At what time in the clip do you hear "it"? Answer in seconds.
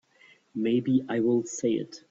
1.73-1.99